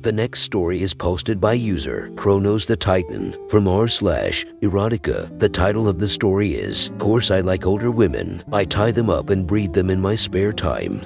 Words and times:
The 0.00 0.12
next 0.12 0.40
story 0.40 0.80
is 0.80 0.94
posted 0.94 1.42
by 1.42 1.52
user 1.52 2.10
Chronos 2.16 2.64
the 2.64 2.74
Titan 2.74 3.36
from 3.50 3.68
r 3.68 3.86
slash 3.86 4.46
erotica. 4.62 5.38
The 5.38 5.48
title 5.50 5.88
of 5.88 5.98
the 5.98 6.08
story 6.08 6.54
is 6.54 6.90
Course 6.96 7.30
I 7.30 7.40
Like 7.40 7.66
Older 7.66 7.90
Women. 7.90 8.42
I 8.50 8.64
tie 8.64 8.92
them 8.92 9.10
up 9.10 9.28
and 9.28 9.46
breed 9.46 9.74
them 9.74 9.90
in 9.90 10.00
my 10.00 10.14
spare 10.14 10.54
time. 10.54 11.02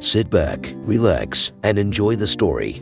Sit 0.00 0.30
back, 0.30 0.72
relax, 0.76 1.50
and 1.64 1.76
enjoy 1.76 2.14
the 2.14 2.28
story. 2.28 2.80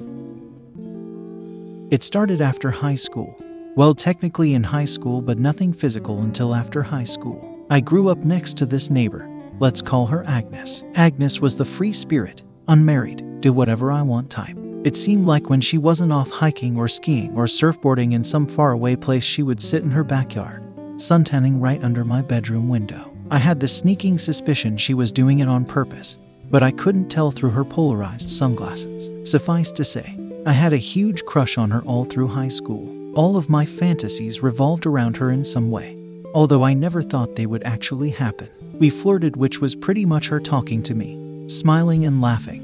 It 1.90 2.02
started 2.02 2.42
after 2.42 2.70
high 2.70 2.96
school. 2.96 3.34
Well, 3.74 3.94
technically 3.94 4.52
in 4.52 4.64
high 4.64 4.84
school, 4.84 5.22
but 5.22 5.38
nothing 5.38 5.72
physical 5.72 6.20
until 6.20 6.54
after 6.54 6.82
high 6.82 7.04
school. 7.04 7.66
I 7.70 7.80
grew 7.80 8.10
up 8.10 8.18
next 8.18 8.58
to 8.58 8.66
this 8.66 8.90
neighbor. 8.90 9.26
Let's 9.60 9.80
call 9.80 10.08
her 10.08 10.24
Agnes. 10.26 10.84
Agnes 10.94 11.40
was 11.40 11.56
the 11.56 11.64
free 11.64 11.94
spirit, 11.94 12.42
unmarried, 12.68 13.40
do 13.40 13.54
whatever 13.54 13.90
I 13.90 14.02
want 14.02 14.28
type. 14.28 14.58
It 14.84 14.96
seemed 14.98 15.26
like 15.26 15.48
when 15.48 15.62
she 15.62 15.78
wasn't 15.78 16.12
off 16.12 16.30
hiking 16.30 16.76
or 16.76 16.88
skiing 16.88 17.34
or 17.34 17.46
surfboarding 17.46 18.12
in 18.12 18.22
some 18.22 18.46
faraway 18.46 18.96
place, 18.96 19.24
she 19.24 19.42
would 19.42 19.58
sit 19.58 19.82
in 19.82 19.90
her 19.90 20.04
backyard, 20.04 20.62
suntanning 20.96 21.58
right 21.58 21.82
under 21.82 22.04
my 22.04 22.20
bedroom 22.20 22.68
window. 22.68 23.10
I 23.30 23.38
had 23.38 23.60
the 23.60 23.66
sneaking 23.66 24.18
suspicion 24.18 24.76
she 24.76 24.92
was 24.92 25.10
doing 25.10 25.38
it 25.38 25.48
on 25.48 25.64
purpose, 25.64 26.18
but 26.50 26.62
I 26.62 26.70
couldn't 26.70 27.08
tell 27.08 27.30
through 27.30 27.52
her 27.52 27.64
polarized 27.64 28.28
sunglasses. 28.28 29.08
Suffice 29.26 29.72
to 29.72 29.84
say, 29.84 30.18
I 30.44 30.52
had 30.52 30.74
a 30.74 30.88
huge 30.92 31.24
crush 31.24 31.56
on 31.56 31.70
her 31.70 31.80
all 31.84 32.04
through 32.04 32.28
high 32.28 32.48
school. 32.48 33.14
All 33.16 33.38
of 33.38 33.48
my 33.48 33.64
fantasies 33.64 34.42
revolved 34.42 34.84
around 34.84 35.16
her 35.16 35.30
in 35.30 35.44
some 35.44 35.70
way, 35.70 35.96
although 36.34 36.62
I 36.62 36.74
never 36.74 37.00
thought 37.00 37.36
they 37.36 37.46
would 37.46 37.64
actually 37.64 38.10
happen. 38.10 38.50
We 38.78 38.90
flirted, 38.90 39.36
which 39.36 39.62
was 39.62 39.74
pretty 39.74 40.04
much 40.04 40.28
her 40.28 40.40
talking 40.40 40.82
to 40.82 40.94
me, 40.94 41.48
smiling 41.48 42.04
and 42.04 42.20
laughing 42.20 42.63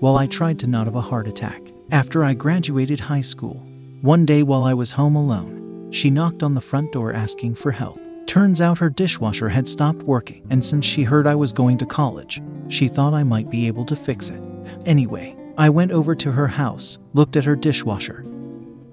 while 0.00 0.16
I 0.16 0.26
tried 0.26 0.58
to 0.60 0.66
not 0.66 0.86
have 0.86 0.96
a 0.96 1.00
heart 1.00 1.28
attack. 1.28 1.72
After 1.90 2.24
I 2.24 2.34
graduated 2.34 3.00
high 3.00 3.20
school, 3.20 3.66
one 4.00 4.26
day 4.26 4.42
while 4.42 4.64
I 4.64 4.74
was 4.74 4.92
home 4.92 5.14
alone, 5.14 5.90
she 5.92 6.10
knocked 6.10 6.42
on 6.42 6.54
the 6.54 6.60
front 6.60 6.92
door 6.92 7.12
asking 7.12 7.54
for 7.54 7.70
help. 7.70 8.00
Turns 8.26 8.60
out 8.60 8.78
her 8.78 8.90
dishwasher 8.90 9.48
had 9.48 9.68
stopped 9.68 10.02
working, 10.02 10.46
and 10.50 10.64
since 10.64 10.84
she 10.84 11.02
heard 11.02 11.26
I 11.26 11.34
was 11.34 11.52
going 11.52 11.78
to 11.78 11.86
college, 11.86 12.40
she 12.68 12.88
thought 12.88 13.12
I 13.12 13.24
might 13.24 13.50
be 13.50 13.66
able 13.66 13.84
to 13.86 13.96
fix 13.96 14.30
it. 14.30 14.40
Anyway, 14.86 15.36
I 15.58 15.68
went 15.68 15.90
over 15.90 16.14
to 16.14 16.32
her 16.32 16.46
house, 16.46 16.98
looked 17.12 17.36
at 17.36 17.44
her 17.44 17.56
dishwasher, 17.56 18.24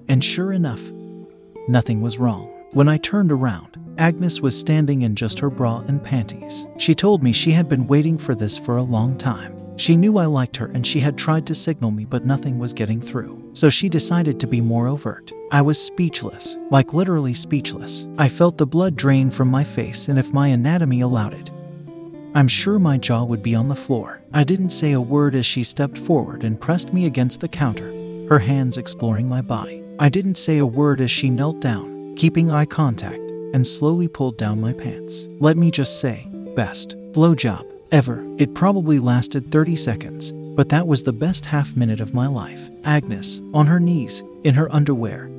and 0.08 0.22
sure 0.22 0.52
enough, 0.52 0.90
nothing 1.68 2.00
was 2.00 2.18
wrong. 2.18 2.52
When 2.72 2.88
I 2.88 2.98
turned 2.98 3.32
around, 3.32 3.78
Agnes 3.96 4.40
was 4.40 4.58
standing 4.58 5.02
in 5.02 5.14
just 5.14 5.38
her 5.38 5.50
bra 5.50 5.82
and 5.88 6.02
panties. 6.02 6.66
She 6.76 6.94
told 6.94 7.22
me 7.22 7.32
she 7.32 7.52
had 7.52 7.68
been 7.68 7.86
waiting 7.86 8.18
for 8.18 8.34
this 8.34 8.58
for 8.58 8.76
a 8.76 8.82
long 8.82 9.16
time. 9.16 9.57
She 9.78 9.96
knew 9.96 10.18
I 10.18 10.26
liked 10.26 10.56
her 10.56 10.66
and 10.66 10.84
she 10.84 10.98
had 10.98 11.16
tried 11.16 11.46
to 11.46 11.54
signal 11.54 11.92
me, 11.92 12.04
but 12.04 12.26
nothing 12.26 12.58
was 12.58 12.72
getting 12.72 13.00
through. 13.00 13.50
So 13.52 13.70
she 13.70 13.88
decided 13.88 14.40
to 14.40 14.48
be 14.48 14.60
more 14.60 14.88
overt. 14.88 15.32
I 15.52 15.62
was 15.62 15.80
speechless, 15.80 16.56
like 16.70 16.92
literally 16.92 17.32
speechless. 17.32 18.08
I 18.18 18.28
felt 18.28 18.58
the 18.58 18.66
blood 18.66 18.96
drain 18.96 19.30
from 19.30 19.48
my 19.48 19.62
face, 19.62 20.08
and 20.08 20.18
if 20.18 20.32
my 20.32 20.48
anatomy 20.48 21.00
allowed 21.00 21.32
it, 21.32 21.50
I'm 22.34 22.48
sure 22.48 22.80
my 22.80 22.98
jaw 22.98 23.22
would 23.24 23.42
be 23.42 23.54
on 23.54 23.68
the 23.68 23.76
floor. 23.76 24.20
I 24.32 24.42
didn't 24.42 24.70
say 24.70 24.92
a 24.92 25.00
word 25.00 25.36
as 25.36 25.46
she 25.46 25.62
stepped 25.62 25.96
forward 25.96 26.42
and 26.42 26.60
pressed 26.60 26.92
me 26.92 27.06
against 27.06 27.40
the 27.40 27.48
counter, 27.48 27.88
her 28.28 28.40
hands 28.40 28.78
exploring 28.78 29.28
my 29.28 29.42
body. 29.42 29.84
I 30.00 30.08
didn't 30.08 30.36
say 30.36 30.58
a 30.58 30.66
word 30.66 31.00
as 31.00 31.10
she 31.10 31.30
knelt 31.30 31.60
down, 31.60 32.16
keeping 32.16 32.50
eye 32.50 32.66
contact, 32.66 33.16
and 33.54 33.64
slowly 33.64 34.08
pulled 34.08 34.38
down 34.38 34.60
my 34.60 34.72
pants. 34.72 35.28
Let 35.38 35.56
me 35.56 35.70
just 35.70 36.00
say, 36.00 36.28
best 36.56 36.96
blowjob 37.12 37.67
ever. 37.92 38.24
It 38.38 38.54
probably 38.54 38.98
lasted 38.98 39.50
30 39.50 39.76
seconds, 39.76 40.32
but 40.32 40.68
that 40.68 40.86
was 40.86 41.02
the 41.02 41.12
best 41.12 41.46
half 41.46 41.76
minute 41.76 42.00
of 42.00 42.14
my 42.14 42.26
life. 42.26 42.70
Agnes, 42.84 43.40
on 43.54 43.66
her 43.66 43.80
knees, 43.80 44.22
in 44.44 44.54
her 44.54 44.72
underwear, 44.72 45.30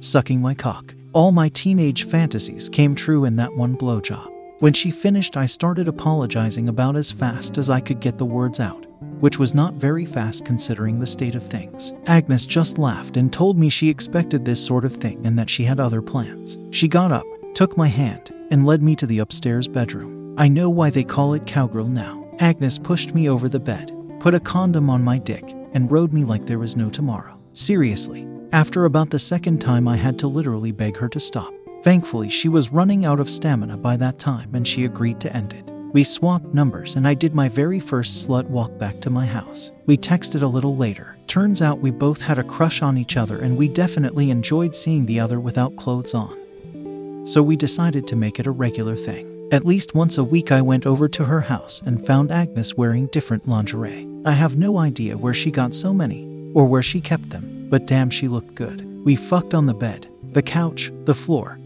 sucking 0.00 0.40
my 0.40 0.54
cock. 0.54 0.94
All 1.12 1.32
my 1.32 1.48
teenage 1.48 2.04
fantasies 2.04 2.68
came 2.68 2.94
true 2.94 3.24
in 3.24 3.36
that 3.36 3.54
one 3.54 3.76
blowjob. 3.76 4.32
When 4.60 4.72
she 4.72 4.90
finished, 4.90 5.36
I 5.36 5.46
started 5.46 5.86
apologizing 5.86 6.68
about 6.68 6.96
as 6.96 7.12
fast 7.12 7.58
as 7.58 7.68
I 7.68 7.80
could 7.80 8.00
get 8.00 8.16
the 8.16 8.24
words 8.24 8.58
out, 8.58 8.86
which 9.20 9.38
was 9.38 9.54
not 9.54 9.74
very 9.74 10.06
fast 10.06 10.46
considering 10.46 10.98
the 10.98 11.06
state 11.06 11.34
of 11.34 11.42
things. 11.42 11.92
Agnes 12.06 12.46
just 12.46 12.78
laughed 12.78 13.18
and 13.18 13.30
told 13.30 13.58
me 13.58 13.68
she 13.68 13.90
expected 13.90 14.44
this 14.44 14.64
sort 14.64 14.86
of 14.86 14.94
thing 14.94 15.26
and 15.26 15.38
that 15.38 15.50
she 15.50 15.64
had 15.64 15.78
other 15.78 16.00
plans. 16.00 16.56
She 16.70 16.88
got 16.88 17.12
up, 17.12 17.26
took 17.54 17.76
my 17.76 17.88
hand, 17.88 18.32
and 18.50 18.64
led 18.64 18.82
me 18.82 18.96
to 18.96 19.06
the 19.06 19.18
upstairs 19.18 19.68
bedroom. 19.68 20.15
I 20.38 20.48
know 20.48 20.68
why 20.68 20.90
they 20.90 21.04
call 21.04 21.32
it 21.32 21.46
cowgirl 21.46 21.86
now. 21.86 22.28
Agnes 22.40 22.78
pushed 22.78 23.14
me 23.14 23.28
over 23.28 23.48
the 23.48 23.58
bed, 23.58 23.90
put 24.20 24.34
a 24.34 24.40
condom 24.40 24.90
on 24.90 25.02
my 25.02 25.16
dick, 25.16 25.54
and 25.72 25.90
rode 25.90 26.12
me 26.12 26.24
like 26.24 26.44
there 26.44 26.58
was 26.58 26.76
no 26.76 26.90
tomorrow. 26.90 27.38
Seriously, 27.54 28.28
after 28.52 28.84
about 28.84 29.08
the 29.08 29.18
second 29.18 29.62
time, 29.62 29.88
I 29.88 29.96
had 29.96 30.18
to 30.18 30.28
literally 30.28 30.72
beg 30.72 30.98
her 30.98 31.08
to 31.08 31.18
stop. 31.18 31.54
Thankfully, 31.82 32.28
she 32.28 32.50
was 32.50 32.70
running 32.70 33.06
out 33.06 33.18
of 33.18 33.30
stamina 33.30 33.78
by 33.78 33.96
that 33.96 34.18
time 34.18 34.54
and 34.54 34.68
she 34.68 34.84
agreed 34.84 35.20
to 35.20 35.34
end 35.34 35.54
it. 35.54 35.64
We 35.94 36.04
swapped 36.04 36.52
numbers 36.52 36.96
and 36.96 37.08
I 37.08 37.14
did 37.14 37.34
my 37.34 37.48
very 37.48 37.80
first 37.80 38.28
slut 38.28 38.44
walk 38.44 38.76
back 38.76 39.00
to 39.00 39.10
my 39.10 39.24
house. 39.24 39.72
We 39.86 39.96
texted 39.96 40.42
a 40.42 40.46
little 40.46 40.76
later. 40.76 41.16
Turns 41.28 41.62
out 41.62 41.80
we 41.80 41.90
both 41.90 42.20
had 42.20 42.38
a 42.38 42.44
crush 42.44 42.82
on 42.82 42.98
each 42.98 43.16
other 43.16 43.40
and 43.40 43.56
we 43.56 43.68
definitely 43.68 44.30
enjoyed 44.30 44.74
seeing 44.74 45.06
the 45.06 45.20
other 45.20 45.40
without 45.40 45.76
clothes 45.76 46.12
on. 46.12 47.24
So 47.24 47.42
we 47.42 47.56
decided 47.56 48.06
to 48.08 48.16
make 48.16 48.38
it 48.38 48.46
a 48.46 48.50
regular 48.50 48.96
thing. 48.96 49.35
At 49.52 49.64
least 49.64 49.94
once 49.94 50.18
a 50.18 50.24
week, 50.24 50.50
I 50.50 50.60
went 50.60 50.86
over 50.86 51.08
to 51.08 51.24
her 51.24 51.40
house 51.40 51.80
and 51.86 52.04
found 52.04 52.32
Agnes 52.32 52.74
wearing 52.74 53.06
different 53.06 53.46
lingerie. 53.46 54.08
I 54.24 54.32
have 54.32 54.56
no 54.56 54.78
idea 54.78 55.16
where 55.16 55.34
she 55.34 55.52
got 55.52 55.72
so 55.72 55.94
many 55.94 56.26
or 56.52 56.66
where 56.66 56.82
she 56.82 57.00
kept 57.00 57.30
them, 57.30 57.68
but 57.70 57.86
damn, 57.86 58.10
she 58.10 58.26
looked 58.26 58.56
good. 58.56 58.84
We 59.04 59.14
fucked 59.14 59.54
on 59.54 59.66
the 59.66 59.74
bed, 59.74 60.08
the 60.32 60.42
couch, 60.42 60.90
the 61.04 61.14
floor, 61.14 61.60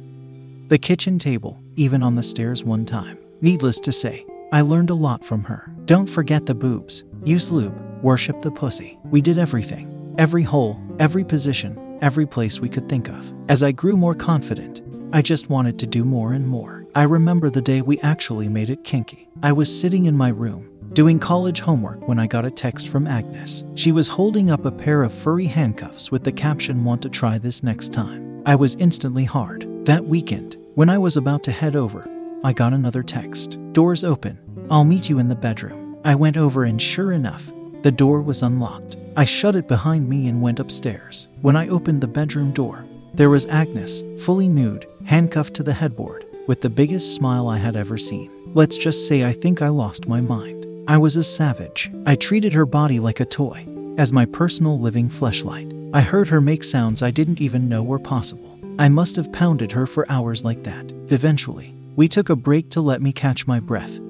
the 0.68 0.76
kitchen 0.76 1.18
table, 1.18 1.58
even 1.76 2.02
on 2.02 2.16
the 2.16 2.22
stairs 2.22 2.62
one 2.62 2.84
time. 2.84 3.16
Needless 3.40 3.80
to 3.80 3.92
say, 3.92 4.26
I 4.52 4.60
learned 4.60 4.90
a 4.90 4.94
lot 4.94 5.24
from 5.24 5.44
her. 5.44 5.72
Don't 5.86 6.08
forget 6.08 6.44
the 6.44 6.54
boobs, 6.54 7.04
use 7.24 7.50
lube, 7.50 7.74
worship 8.02 8.42
the 8.42 8.50
pussy. 8.50 8.98
We 9.04 9.22
did 9.22 9.38
everything, 9.38 10.14
every 10.18 10.42
hole, 10.42 10.78
every 10.98 11.24
position, 11.24 11.98
every 12.02 12.26
place 12.26 12.60
we 12.60 12.68
could 12.68 12.90
think 12.90 13.08
of. 13.08 13.32
As 13.48 13.62
I 13.62 13.72
grew 13.72 13.96
more 13.96 14.14
confident, 14.14 14.82
I 15.14 15.22
just 15.22 15.48
wanted 15.48 15.78
to 15.78 15.86
do 15.86 16.04
more 16.04 16.34
and 16.34 16.46
more. 16.46 16.79
I 16.92 17.04
remember 17.04 17.50
the 17.50 17.62
day 17.62 17.82
we 17.82 18.00
actually 18.00 18.48
made 18.48 18.68
it 18.68 18.82
kinky. 18.82 19.28
I 19.44 19.52
was 19.52 19.80
sitting 19.80 20.06
in 20.06 20.16
my 20.16 20.30
room, 20.30 20.68
doing 20.92 21.20
college 21.20 21.60
homework 21.60 22.08
when 22.08 22.18
I 22.18 22.26
got 22.26 22.44
a 22.44 22.50
text 22.50 22.88
from 22.88 23.06
Agnes. 23.06 23.62
She 23.76 23.92
was 23.92 24.08
holding 24.08 24.50
up 24.50 24.64
a 24.64 24.72
pair 24.72 25.04
of 25.04 25.14
furry 25.14 25.46
handcuffs 25.46 26.10
with 26.10 26.24
the 26.24 26.32
caption, 26.32 26.84
Want 26.84 27.00
to 27.02 27.08
try 27.08 27.38
this 27.38 27.62
next 27.62 27.92
time. 27.92 28.42
I 28.44 28.56
was 28.56 28.74
instantly 28.76 29.22
hard. 29.22 29.68
That 29.86 30.04
weekend, 30.04 30.56
when 30.74 30.90
I 30.90 30.98
was 30.98 31.16
about 31.16 31.44
to 31.44 31.52
head 31.52 31.76
over, 31.76 32.10
I 32.42 32.52
got 32.52 32.72
another 32.72 33.04
text 33.04 33.60
Doors 33.72 34.02
open. 34.02 34.40
I'll 34.68 34.82
meet 34.82 35.08
you 35.08 35.20
in 35.20 35.28
the 35.28 35.36
bedroom. 35.36 35.96
I 36.04 36.16
went 36.16 36.36
over, 36.36 36.64
and 36.64 36.82
sure 36.82 37.12
enough, 37.12 37.52
the 37.82 37.92
door 37.92 38.20
was 38.20 38.42
unlocked. 38.42 38.96
I 39.16 39.24
shut 39.24 39.54
it 39.54 39.68
behind 39.68 40.08
me 40.08 40.26
and 40.26 40.42
went 40.42 40.58
upstairs. 40.58 41.28
When 41.40 41.54
I 41.54 41.68
opened 41.68 42.00
the 42.00 42.08
bedroom 42.08 42.50
door, 42.50 42.84
there 43.14 43.30
was 43.30 43.46
Agnes, 43.46 44.02
fully 44.18 44.48
nude, 44.48 44.90
handcuffed 45.04 45.54
to 45.54 45.62
the 45.62 45.72
headboard 45.72 46.24
with 46.50 46.62
the 46.62 46.68
biggest 46.68 47.14
smile 47.14 47.46
I 47.46 47.58
had 47.58 47.76
ever 47.76 47.96
seen. 47.96 48.28
Let's 48.54 48.76
just 48.76 49.06
say 49.06 49.24
I 49.24 49.30
think 49.30 49.62
I 49.62 49.68
lost 49.68 50.08
my 50.08 50.20
mind. 50.20 50.66
I 50.88 50.98
was 50.98 51.14
a 51.14 51.22
savage. 51.22 51.92
I 52.06 52.16
treated 52.16 52.52
her 52.54 52.66
body 52.66 52.98
like 52.98 53.20
a 53.20 53.24
toy, 53.24 53.68
as 53.98 54.12
my 54.12 54.24
personal 54.24 54.80
living 54.80 55.08
fleshlight. 55.08 55.92
I 55.94 56.00
heard 56.00 56.26
her 56.26 56.40
make 56.40 56.64
sounds 56.64 57.04
I 57.04 57.12
didn't 57.12 57.40
even 57.40 57.68
know 57.68 57.84
were 57.84 58.00
possible. 58.00 58.58
I 58.80 58.88
must 58.88 59.14
have 59.14 59.32
pounded 59.32 59.70
her 59.70 59.86
for 59.86 60.10
hours 60.10 60.44
like 60.44 60.64
that. 60.64 60.90
Eventually, 61.12 61.72
we 61.94 62.08
took 62.08 62.30
a 62.30 62.34
break 62.34 62.68
to 62.70 62.80
let 62.80 63.00
me 63.00 63.12
catch 63.12 63.46
my 63.46 63.60
breath. 63.60 64.00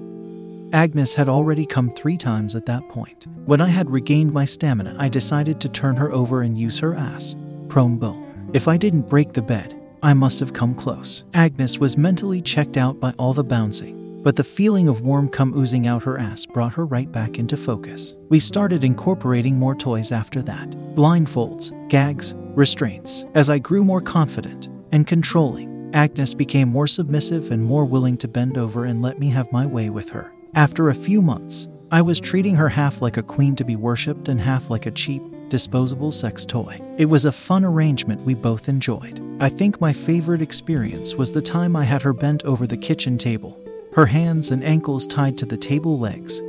Agnes 0.73 1.15
had 1.15 1.29
already 1.29 1.67
come 1.67 1.91
three 1.91 2.17
times 2.17 2.57
at 2.57 2.65
that 2.65 2.89
point. 2.89 3.27
When 3.45 3.61
I 3.61 3.69
had 3.69 3.91
regained 3.91 4.33
my 4.33 4.47
stamina, 4.47 4.97
I 4.99 5.11
decided 5.11 5.61
to 5.61 5.69
turn 5.69 5.97
her 5.97 6.11
over 6.11 6.41
and 6.41 6.59
use 6.59 6.79
her 6.79 6.95
ass, 6.95 7.37
prone 7.69 7.99
bone. 7.99 8.51
If 8.55 8.67
I 8.67 8.79
didn't 8.79 9.11
break 9.11 9.35
the 9.35 9.43
bed, 9.43 9.77
I 10.03 10.15
must 10.15 10.41
have 10.41 10.53
come 10.53 10.75
close. 10.75 11.25
Agnes 11.35 11.79
was 11.79 11.99
mentally 11.99 12.41
checked 12.41 12.77
out 12.77 13.01
by 13.01 13.13
all 13.19 13.35
the 13.35 13.45
bouncing, 13.45 14.23
but 14.23 14.37
the 14.37 14.45
feeling 14.45 14.89
of 14.89 15.03
warm 15.03 15.29
cum 15.29 15.53
oozing 15.57 15.87
out 15.87 16.03
her 16.05 16.19
ass 16.19 16.47
brought 16.47 16.75
her 16.75 16.87
right 16.87 17.11
back 17.11 17.39
into 17.39 17.57
focus. 17.57 18.17
We 18.29 18.41
started 18.41 18.83
incorporating 18.83 19.59
more 19.59 19.75
toys 19.75 20.13
after 20.13 20.41
that 20.43 20.71
blindfolds, 20.95 21.71
gags, 21.89 22.35
restraints. 22.55 23.25
As 23.35 23.51
I 23.51 23.59
grew 23.59 23.85
more 23.85 24.01
confident 24.01 24.69
and 24.93 25.07
controlling, 25.07 25.91
Agnes 25.95 26.35
became 26.35 26.69
more 26.69 26.87
submissive 26.87 27.51
and 27.51 27.63
more 27.63 27.85
willing 27.85 28.17
to 28.19 28.29
bend 28.29 28.57
over 28.57 28.85
and 28.85 29.03
let 29.03 29.19
me 29.19 29.29
have 29.31 29.53
my 29.53 29.67
way 29.67 29.91
with 29.91 30.11
her. 30.11 30.33
After 30.55 30.89
a 30.89 30.95
few 30.95 31.21
months, 31.21 31.69
I 31.91 32.03
was 32.03 32.21
treating 32.21 32.57
her 32.57 32.69
half 32.69 33.03
like 33.03 33.17
a 33.17 33.23
queen 33.23 33.57
to 33.57 33.65
be 33.65 33.77
worshipped 33.77 34.29
and 34.29 34.41
half 34.41 34.71
like 34.71 34.87
a 34.87 34.91
cheap, 34.93 35.23
disposable 35.51 36.11
sex 36.11 36.47
toy. 36.47 36.81
It 36.97 37.05
was 37.05 37.27
a 37.27 37.33
fun 37.33 37.65
arrangement 37.65 38.23
we 38.23 38.35
both 38.35 38.69
enjoyed. 38.69 39.21
I 39.41 39.51
think 39.51 39.81
my 39.81 39.93
favorite 39.93 40.41
experience 40.41 41.15
was 41.15 41.33
the 41.33 41.43
time 41.43 41.77
I 41.77 41.85
had 41.85 42.03
her 42.03 42.15
bent 42.15 42.45
over 42.45 42.67
the 42.67 42.77
kitchen 42.77 43.19
table, 43.19 43.61
her 43.93 44.07
hands 44.07 44.51
and 44.51 44.65
ankles 44.65 45.07
tied 45.07 45.37
to 45.39 45.47
the 45.47 45.57
table 45.57 45.99
legs, 45.99 46.41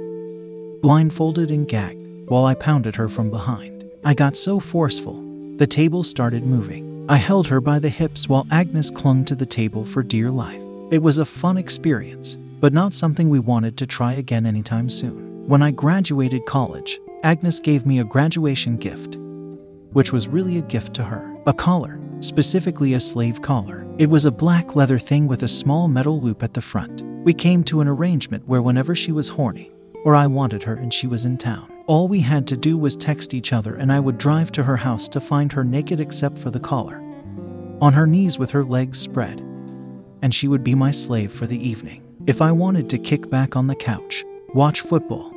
blindfolded 0.81 1.51
and 1.51 1.68
gagged, 1.68 2.30
while 2.30 2.45
I 2.45 2.53
pounded 2.53 2.95
her 2.95 3.09
from 3.09 3.30
behind. 3.30 3.89
I 4.06 4.13
got 4.13 4.36
so 4.38 4.59
forceful, 4.59 5.21
the 5.57 5.68
table 5.68 6.03
started 6.03 6.45
moving. 6.45 7.06
I 7.09 7.18
held 7.18 7.48
her 7.48 7.59
by 7.59 7.80
the 7.80 7.89
hips 7.89 8.30
while 8.30 8.48
Agnes 8.51 8.89
clung 8.89 9.25
to 9.25 9.36
the 9.36 9.45
table 9.45 9.86
for 9.86 10.03
dear 10.03 10.30
life. 10.30 10.62
It 10.92 11.01
was 11.01 11.18
a 11.18 11.25
fun 11.25 11.57
experience, 11.57 12.38
but 12.59 12.74
not 12.74 12.94
something 12.94 13.30
we 13.30 13.39
wanted 13.39 13.77
to 13.77 13.88
try 13.88 14.13
again 14.13 14.45
anytime 14.45 14.89
soon. 14.89 15.48
When 15.48 15.62
I 15.62 15.71
graduated 15.71 16.45
college, 16.45 17.00
Agnes 17.23 17.59
gave 17.59 17.85
me 17.85 18.00
a 18.00 18.03
graduation 18.03 18.77
gift, 18.77 19.18
which 19.94 20.12
was 20.12 20.27
really 20.27 20.57
a 20.57 20.62
gift 20.63 20.95
to 20.95 21.03
her 21.03 21.27
a 21.47 21.53
collar, 21.53 22.00
specifically 22.19 22.94
a 22.94 23.00
slave 23.00 23.41
collar. 23.41 23.85
It 23.97 24.09
was 24.09 24.25
a 24.25 24.31
black 24.31 24.75
leather 24.75 25.00
thing 25.00 25.25
with 25.27 25.41
a 25.41 25.47
small 25.47 25.88
metal 25.88 26.21
loop 26.21 26.44
at 26.44 26.53
the 26.53 26.62
front. 26.62 27.01
We 27.23 27.33
came 27.33 27.63
to 27.63 27.81
an 27.81 27.88
arrangement 27.88 28.47
where 28.47 28.62
whenever 28.62 28.94
she 28.94 29.12
was 29.12 29.29
horny, 29.29 29.71
or 30.03 30.15
I 30.15 30.27
wanted 30.27 30.62
her 30.63 30.75
and 30.75 30.94
she 30.94 31.07
was 31.07 31.25
in 31.25 31.38
town, 31.38 31.71
all 31.88 32.07
we 32.07 32.19
had 32.21 32.47
to 32.47 32.57
do 32.57 32.77
was 32.77 32.95
text 32.95 33.33
each 33.33 33.53
other 33.53 33.75
and 33.75 33.91
I 33.91 34.00
would 34.00 34.19
drive 34.19 34.51
to 34.53 34.63
her 34.63 34.77
house 34.77 35.07
to 35.09 35.19
find 35.19 35.51
her 35.53 35.63
naked 35.63 36.00
except 36.00 36.38
for 36.38 36.51
the 36.51 36.59
collar, 36.59 37.01
on 37.81 37.94
her 37.94 38.06
knees 38.06 38.38
with 38.38 38.51
her 38.51 38.63
legs 38.63 39.00
spread, 39.00 39.39
and 40.21 40.33
she 40.33 40.47
would 40.47 40.63
be 40.63 40.75
my 40.75 40.91
slave 40.91 41.31
for 41.31 41.47
the 41.47 41.67
evening. 41.67 42.03
If 42.27 42.41
I 42.41 42.51
wanted 42.51 42.89
to 42.91 43.00
kick 43.00 43.31
back 43.31 43.56
on 43.56 43.65
the 43.65 43.75
couch, 43.75 44.24
watch 44.53 44.81
football, 44.81 45.31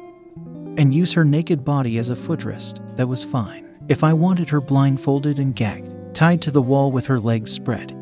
and 0.76 0.94
use 0.94 1.12
her 1.12 1.24
naked 1.24 1.64
body 1.64 1.98
as 1.98 2.10
a 2.10 2.16
footrest, 2.16 2.96
that 2.96 3.08
was 3.08 3.24
fine. 3.24 3.78
If 3.88 4.02
I 4.02 4.12
wanted 4.12 4.48
her 4.50 4.60
blindfolded 4.60 5.38
and 5.38 5.54
gagged, 5.54 6.14
tied 6.14 6.40
to 6.42 6.50
the 6.50 6.62
wall 6.62 6.90
with 6.90 7.06
her 7.06 7.20
legs 7.20 7.50
spread, 7.50 7.92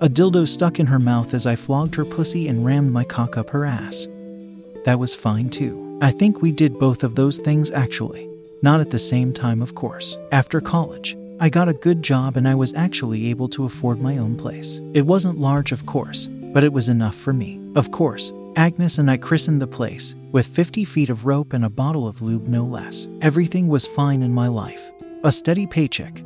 a 0.00 0.08
dildo 0.08 0.48
stuck 0.48 0.80
in 0.80 0.86
her 0.86 0.98
mouth 0.98 1.34
as 1.34 1.46
I 1.46 1.56
flogged 1.56 1.94
her 1.96 2.04
pussy 2.04 2.48
and 2.48 2.64
rammed 2.64 2.92
my 2.92 3.04
cock 3.04 3.36
up 3.36 3.50
her 3.50 3.64
ass, 3.64 4.08
that 4.84 4.98
was 4.98 5.14
fine 5.14 5.50
too. 5.50 5.98
I 6.00 6.10
think 6.10 6.40
we 6.40 6.52
did 6.52 6.78
both 6.78 7.04
of 7.04 7.14
those 7.14 7.38
things 7.38 7.70
actually. 7.70 8.28
Not 8.62 8.80
at 8.80 8.90
the 8.90 8.98
same 8.98 9.32
time, 9.32 9.60
of 9.60 9.74
course. 9.74 10.16
After 10.32 10.60
college, 10.60 11.16
I 11.38 11.48
got 11.48 11.68
a 11.68 11.74
good 11.74 12.02
job 12.02 12.36
and 12.36 12.46
I 12.46 12.54
was 12.54 12.74
actually 12.74 13.28
able 13.28 13.48
to 13.50 13.64
afford 13.64 14.00
my 14.00 14.18
own 14.18 14.36
place. 14.36 14.80
It 14.94 15.06
wasn't 15.06 15.38
large, 15.38 15.72
of 15.72 15.86
course, 15.86 16.28
but 16.52 16.64
it 16.64 16.72
was 16.72 16.88
enough 16.88 17.14
for 17.14 17.32
me. 17.32 17.60
Of 17.74 17.90
course, 17.90 18.32
Agnes 18.56 18.98
and 18.98 19.10
I 19.10 19.16
christened 19.16 19.62
the 19.62 19.66
place, 19.66 20.14
with 20.32 20.46
50 20.46 20.84
feet 20.84 21.08
of 21.08 21.24
rope 21.24 21.52
and 21.52 21.64
a 21.64 21.70
bottle 21.70 22.08
of 22.08 22.20
lube, 22.20 22.48
no 22.48 22.64
less. 22.64 23.06
Everything 23.22 23.68
was 23.68 23.86
fine 23.86 24.22
in 24.22 24.32
my 24.32 24.48
life 24.48 24.92
a 25.22 25.30
steady 25.30 25.66
paycheck, 25.66 26.20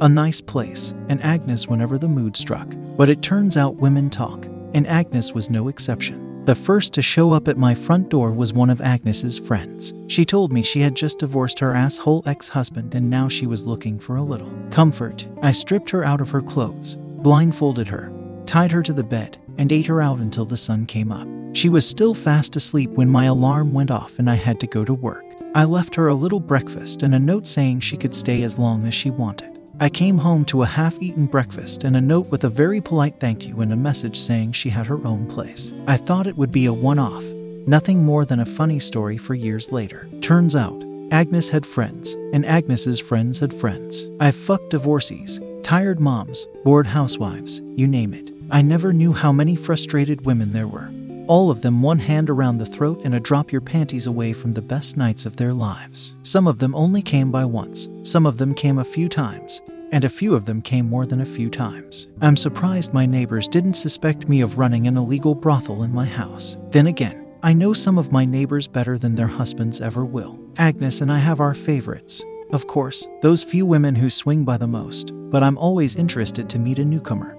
a 0.00 0.08
nice 0.08 0.40
place, 0.40 0.92
and 1.08 1.22
Agnes 1.22 1.68
whenever 1.68 1.98
the 1.98 2.08
mood 2.08 2.36
struck. 2.36 2.66
But 2.96 3.08
it 3.08 3.22
turns 3.22 3.56
out 3.56 3.76
women 3.76 4.10
talk, 4.10 4.46
and 4.74 4.86
Agnes 4.88 5.32
was 5.32 5.50
no 5.50 5.68
exception. 5.68 6.44
The 6.46 6.54
first 6.54 6.92
to 6.94 7.02
show 7.02 7.32
up 7.32 7.46
at 7.46 7.58
my 7.58 7.74
front 7.74 8.08
door 8.08 8.32
was 8.32 8.52
one 8.52 8.70
of 8.70 8.80
Agnes's 8.80 9.38
friends. 9.38 9.94
She 10.08 10.24
told 10.24 10.52
me 10.52 10.62
she 10.62 10.80
had 10.80 10.96
just 10.96 11.20
divorced 11.20 11.60
her 11.60 11.74
asshole 11.74 12.24
ex 12.26 12.48
husband 12.48 12.94
and 12.94 13.08
now 13.08 13.28
she 13.28 13.46
was 13.46 13.66
looking 13.66 13.98
for 13.98 14.16
a 14.16 14.22
little 14.22 14.50
comfort. 14.70 15.28
I 15.42 15.52
stripped 15.52 15.90
her 15.90 16.04
out 16.04 16.20
of 16.20 16.30
her 16.30 16.40
clothes, 16.40 16.96
blindfolded 16.96 17.86
her, 17.88 18.10
tied 18.46 18.72
her 18.72 18.82
to 18.82 18.92
the 18.92 19.04
bed, 19.04 19.38
and 19.58 19.70
ate 19.70 19.86
her 19.86 20.00
out 20.00 20.20
until 20.20 20.46
the 20.46 20.56
sun 20.56 20.86
came 20.86 21.12
up. 21.12 21.28
She 21.52 21.68
was 21.68 21.88
still 21.88 22.14
fast 22.14 22.56
asleep 22.56 22.90
when 22.90 23.08
my 23.08 23.24
alarm 23.24 23.72
went 23.72 23.90
off 23.90 24.18
and 24.18 24.30
I 24.30 24.34
had 24.34 24.60
to 24.60 24.66
go 24.66 24.84
to 24.84 24.94
work. 24.94 25.24
I 25.54 25.64
left 25.64 25.94
her 25.96 26.08
a 26.08 26.14
little 26.14 26.40
breakfast 26.40 27.02
and 27.02 27.14
a 27.14 27.18
note 27.18 27.46
saying 27.46 27.80
she 27.80 27.96
could 27.96 28.14
stay 28.14 28.42
as 28.42 28.58
long 28.58 28.86
as 28.86 28.94
she 28.94 29.10
wanted. 29.10 29.58
I 29.80 29.88
came 29.88 30.18
home 30.18 30.44
to 30.46 30.62
a 30.62 30.66
half 30.66 31.00
eaten 31.00 31.26
breakfast 31.26 31.84
and 31.84 31.96
a 31.96 32.00
note 32.00 32.28
with 32.30 32.44
a 32.44 32.50
very 32.50 32.80
polite 32.80 33.20
thank 33.20 33.46
you 33.46 33.60
and 33.60 33.72
a 33.72 33.76
message 33.76 34.18
saying 34.18 34.52
she 34.52 34.68
had 34.70 34.86
her 34.86 35.04
own 35.06 35.26
place. 35.26 35.72
I 35.86 35.96
thought 35.96 36.26
it 36.26 36.36
would 36.36 36.52
be 36.52 36.66
a 36.66 36.72
one 36.72 36.98
off, 36.98 37.24
nothing 37.66 38.04
more 38.04 38.24
than 38.24 38.40
a 38.40 38.46
funny 38.46 38.78
story 38.78 39.18
for 39.18 39.34
years 39.34 39.72
later. 39.72 40.08
Turns 40.20 40.54
out, 40.56 40.82
Agnes 41.10 41.48
had 41.48 41.64
friends, 41.64 42.14
and 42.32 42.44
Agnes's 42.44 43.00
friends 43.00 43.38
had 43.38 43.54
friends. 43.54 44.10
I 44.20 44.32
fucked 44.32 44.70
divorcees, 44.70 45.40
tired 45.62 46.00
moms, 46.00 46.46
bored 46.64 46.86
housewives, 46.86 47.60
you 47.76 47.86
name 47.86 48.12
it. 48.14 48.32
I 48.50 48.62
never 48.62 48.92
knew 48.92 49.12
how 49.12 49.32
many 49.32 49.56
frustrated 49.56 50.26
women 50.26 50.52
there 50.52 50.68
were. 50.68 50.90
All 51.28 51.50
of 51.50 51.60
them 51.60 51.82
one 51.82 51.98
hand 51.98 52.30
around 52.30 52.56
the 52.56 52.64
throat 52.64 53.02
and 53.04 53.14
a 53.14 53.20
drop 53.20 53.52
your 53.52 53.60
panties 53.60 54.06
away 54.06 54.32
from 54.32 54.54
the 54.54 54.62
best 54.62 54.96
nights 54.96 55.26
of 55.26 55.36
their 55.36 55.52
lives. 55.52 56.16
Some 56.22 56.46
of 56.46 56.58
them 56.58 56.74
only 56.74 57.02
came 57.02 57.30
by 57.30 57.44
once, 57.44 57.86
some 58.02 58.24
of 58.24 58.38
them 58.38 58.54
came 58.54 58.78
a 58.78 58.84
few 58.84 59.10
times, 59.10 59.60
and 59.92 60.04
a 60.04 60.08
few 60.08 60.34
of 60.34 60.46
them 60.46 60.62
came 60.62 60.88
more 60.88 61.04
than 61.04 61.20
a 61.20 61.26
few 61.26 61.50
times. 61.50 62.08
I'm 62.22 62.34
surprised 62.34 62.94
my 62.94 63.04
neighbors 63.04 63.46
didn't 63.46 63.74
suspect 63.74 64.26
me 64.26 64.40
of 64.40 64.56
running 64.56 64.86
an 64.86 64.96
illegal 64.96 65.34
brothel 65.34 65.82
in 65.82 65.92
my 65.92 66.06
house. 66.06 66.56
Then 66.70 66.86
again, 66.86 67.26
I 67.42 67.52
know 67.52 67.74
some 67.74 67.98
of 67.98 68.10
my 68.10 68.24
neighbors 68.24 68.66
better 68.66 68.96
than 68.96 69.14
their 69.14 69.26
husbands 69.26 69.82
ever 69.82 70.06
will. 70.06 70.38
Agnes 70.56 71.02
and 71.02 71.12
I 71.12 71.18
have 71.18 71.40
our 71.40 71.54
favorites. 71.54 72.24
Of 72.52 72.66
course, 72.66 73.06
those 73.20 73.44
few 73.44 73.66
women 73.66 73.94
who 73.94 74.08
swing 74.08 74.44
by 74.44 74.56
the 74.56 74.66
most, 74.66 75.12
but 75.14 75.42
I'm 75.42 75.58
always 75.58 75.96
interested 75.96 76.48
to 76.48 76.58
meet 76.58 76.78
a 76.78 76.84
newcomer. 76.86 77.36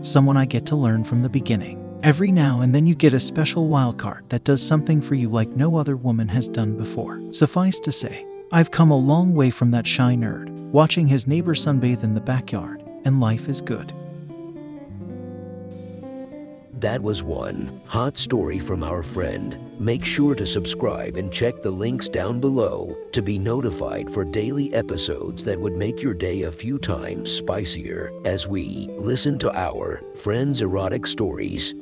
Someone 0.00 0.36
I 0.36 0.44
get 0.44 0.66
to 0.66 0.76
learn 0.76 1.04
from 1.04 1.22
the 1.22 1.30
beginning. 1.30 1.85
Every 2.06 2.30
now 2.30 2.60
and 2.60 2.72
then 2.72 2.86
you 2.86 2.94
get 2.94 3.14
a 3.14 3.18
special 3.18 3.68
wildcard 3.68 4.28
that 4.28 4.44
does 4.44 4.64
something 4.64 5.02
for 5.02 5.16
you 5.16 5.28
like 5.28 5.48
no 5.48 5.74
other 5.74 5.96
woman 5.96 6.28
has 6.28 6.46
done 6.46 6.76
before. 6.76 7.20
Suffice 7.32 7.80
to 7.80 7.90
say, 7.90 8.24
I've 8.52 8.70
come 8.70 8.92
a 8.92 8.96
long 8.96 9.34
way 9.34 9.50
from 9.50 9.72
that 9.72 9.88
shy 9.88 10.14
nerd, 10.14 10.50
watching 10.70 11.08
his 11.08 11.26
neighbor 11.26 11.52
sunbathe 11.52 12.04
in 12.04 12.14
the 12.14 12.20
backyard, 12.20 12.84
and 13.04 13.18
life 13.18 13.48
is 13.48 13.60
good. 13.60 13.92
That 16.74 17.02
was 17.02 17.24
one 17.24 17.80
hot 17.86 18.16
story 18.18 18.60
from 18.60 18.84
our 18.84 19.02
friend. 19.02 19.58
Make 19.80 20.04
sure 20.04 20.36
to 20.36 20.46
subscribe 20.46 21.16
and 21.16 21.32
check 21.32 21.60
the 21.60 21.72
links 21.72 22.08
down 22.08 22.38
below 22.38 22.96
to 23.10 23.20
be 23.20 23.36
notified 23.36 24.08
for 24.10 24.24
daily 24.24 24.72
episodes 24.74 25.42
that 25.42 25.58
would 25.58 25.76
make 25.76 26.00
your 26.00 26.14
day 26.14 26.42
a 26.42 26.52
few 26.52 26.78
times 26.78 27.32
spicier 27.32 28.12
as 28.24 28.46
we 28.46 28.86
listen 28.96 29.40
to 29.40 29.52
our 29.58 30.04
friends' 30.14 30.62
erotic 30.62 31.04
stories 31.08 31.74